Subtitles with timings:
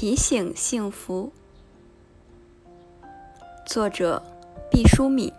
[0.00, 1.32] 提醒幸福，
[3.66, 4.22] 作者
[4.70, 5.32] 毕淑敏。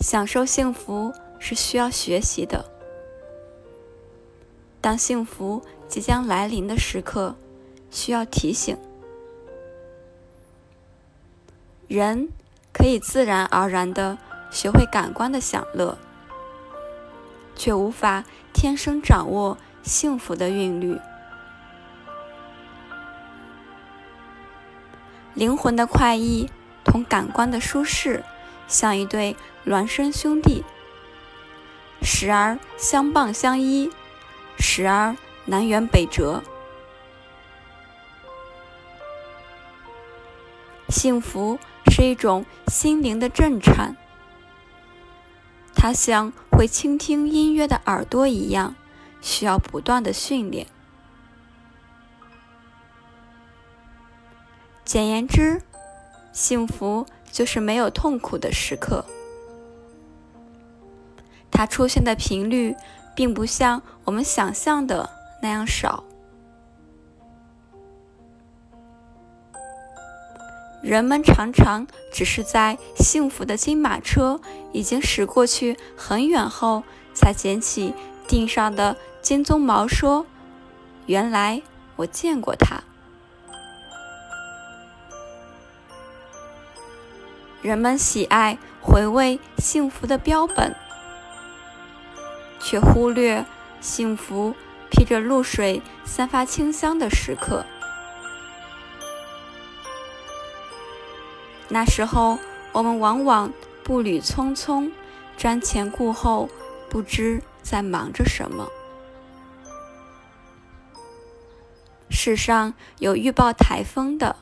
[0.00, 2.70] 享受幸福是需要学习的。
[4.82, 7.36] 当幸福即将来临的时刻，
[7.90, 8.76] 需要提醒。
[11.88, 12.28] 人
[12.70, 14.18] 可以自然而然的
[14.50, 15.96] 学会感官的享乐，
[17.56, 19.56] 却无法天生掌握。
[19.82, 20.98] 幸福的韵律，
[25.34, 26.48] 灵魂的快意
[26.84, 28.24] 同感官的舒适，
[28.68, 29.36] 像一对
[29.66, 30.64] 孪生兄弟，
[32.00, 33.90] 时而相傍相依，
[34.56, 36.42] 时而南辕北辙。
[40.88, 41.58] 幸福
[41.90, 43.96] 是一种心灵的震颤，
[45.74, 48.76] 它像会倾听音乐的耳朵一样。
[49.22, 50.66] 需要不断的训练。
[54.84, 55.62] 简言之，
[56.32, 59.06] 幸福就是没有痛苦的时刻。
[61.50, 62.74] 它出现的频率
[63.14, 65.08] 并不像我们想象的
[65.40, 66.04] 那样少。
[70.82, 74.40] 人们常常只是在幸福的金马车
[74.72, 76.82] 已经驶过去很远后，
[77.14, 77.94] 才捡起
[78.26, 78.96] 地上的。
[79.22, 80.26] 金鬃毛说
[81.06, 81.62] ：“原来
[81.94, 82.82] 我见过他。”
[87.62, 90.74] 人们喜爱回味幸福的标本，
[92.58, 93.46] 却忽略
[93.80, 94.56] 幸福
[94.90, 97.64] 披着露水、散发清香的时刻。
[101.68, 102.40] 那时候，
[102.72, 103.52] 我们往往
[103.84, 104.90] 步履匆匆，
[105.38, 106.48] 瞻前顾后，
[106.90, 108.68] 不知在忙着什么。
[112.24, 114.36] 世上有预报台风的，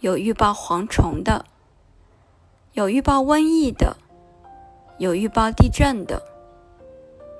[0.00, 1.44] 有预报蝗虫的，
[2.72, 3.98] 有预报瘟疫的，
[4.96, 6.22] 有预报地震的，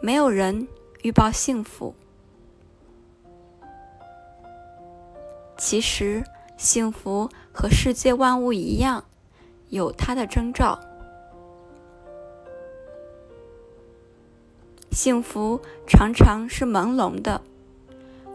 [0.03, 0.69] 没有人
[1.01, 1.95] 预报幸福。
[5.57, 6.23] 其实，
[6.59, 9.03] 幸福和世界万物一样，
[9.71, 10.79] 有它的征兆。
[14.91, 17.41] 幸福常常是朦胧的。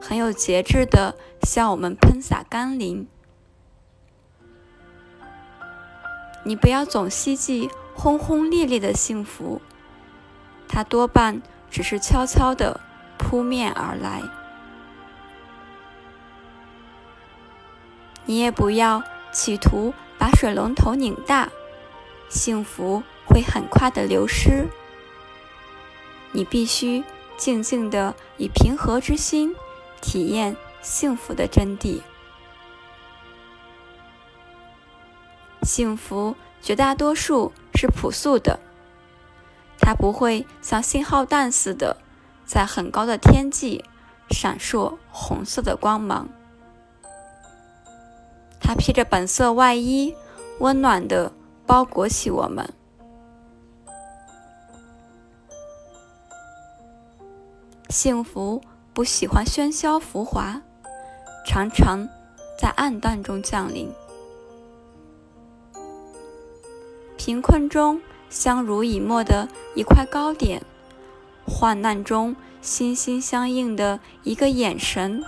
[0.06, 3.08] 很有节制的向我们喷洒甘霖。
[6.44, 9.62] 你不要总希冀轰轰烈烈的幸福，
[10.68, 11.42] 它多半
[11.72, 12.82] 只是悄悄的
[13.18, 14.22] 扑面而来。
[18.26, 21.50] 你也不要企图把水龙头拧大，
[22.28, 24.68] 幸福会很快的流失。
[26.34, 27.06] 你必须
[27.38, 29.56] 静静的以平和之心。
[30.04, 32.02] 体验幸福的真谛。
[35.62, 38.60] 幸福绝大多数是朴素的，
[39.80, 41.96] 它不会像信号弹似的
[42.44, 43.86] 在很高的天际
[44.30, 46.28] 闪烁红色的光芒。
[48.60, 50.14] 它披着本色外衣，
[50.60, 51.32] 温暖的
[51.66, 52.74] 包裹起我们。
[57.88, 58.62] 幸福。
[58.94, 60.62] 不喜欢喧嚣浮华，
[61.48, 62.08] 常常
[62.60, 63.92] 在暗淡中降临。
[67.18, 68.00] 贫困中
[68.30, 70.62] 相濡以沫的一块糕点，
[71.44, 75.24] 患难中心心相印的一个眼神，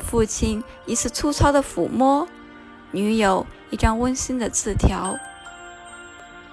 [0.00, 2.26] 父亲一次粗糙的抚摸，
[2.90, 5.16] 女友一张温馨的字条，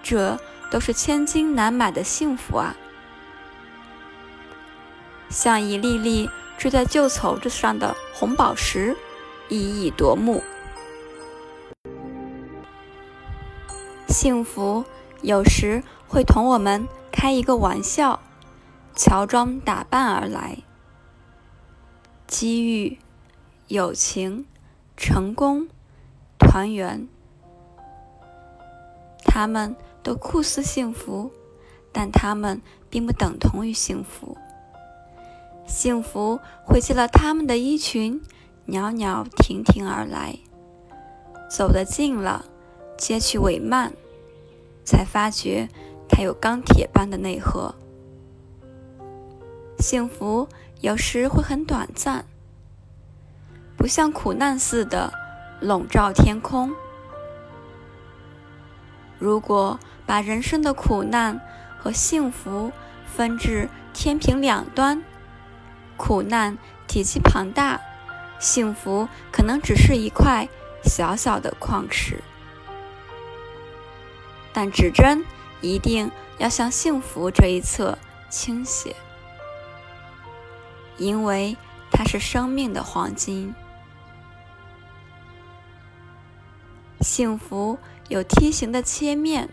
[0.04, 0.38] 这
[0.70, 2.76] 都是千金难买的幸福啊！
[5.30, 8.96] 像一粒粒缀在旧绸子上的红宝石，
[9.50, 10.42] 熠熠夺目。
[14.08, 14.86] 幸福
[15.22, 18.22] 有时会同我们开一个玩笑，
[18.96, 20.60] 乔装打扮而来。
[22.26, 22.98] 机遇、
[23.68, 24.46] 友情、
[24.96, 25.68] 成功、
[26.40, 27.08] 团圆，
[29.26, 31.32] 他们都酷似幸福，
[31.92, 34.38] 但他们并不等同于幸福。
[35.66, 38.22] 幸福汇集了他们的衣裙，
[38.66, 40.38] 袅袅婷婷而来。
[41.50, 42.46] 走得近了，
[42.98, 43.92] 揭去帷幔，
[44.84, 45.68] 才发觉
[46.08, 47.74] 它有钢铁般的内核。
[49.80, 50.48] 幸福
[50.82, 52.26] 有时会很短暂，
[53.76, 55.12] 不像苦难似的
[55.60, 56.72] 笼罩天空。
[59.20, 61.40] 如果把人生的苦难
[61.80, 62.72] 和幸福
[63.06, 65.04] 分至天平两端，
[65.98, 66.58] 苦难
[66.88, 67.80] 体积庞大，
[68.40, 70.48] 幸福可能只是一块
[70.84, 72.22] 小小的矿石。
[74.54, 75.26] 但指针
[75.62, 77.98] 一定要向幸福这一侧
[78.30, 78.96] 倾斜，
[80.98, 81.58] 因为
[81.92, 83.54] 它是生命的黄金。
[87.02, 87.78] 幸福
[88.08, 89.50] 有梯形的切面，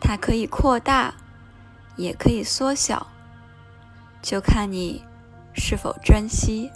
[0.00, 1.14] 它可以扩大，
[1.96, 3.06] 也可以缩小，
[4.20, 5.04] 就看你
[5.58, 6.70] 是否珍惜。